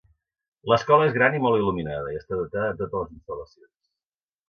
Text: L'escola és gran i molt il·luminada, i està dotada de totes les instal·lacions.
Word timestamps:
L'escola 0.73 1.09
és 1.09 1.13
gran 1.17 1.37
i 1.41 1.43
molt 1.45 1.59
il·luminada, 1.61 2.17
i 2.17 2.19
està 2.25 2.43
dotada 2.43 2.73
de 2.83 2.91
totes 2.97 3.07
les 3.11 3.15
instal·lacions. 3.21 3.75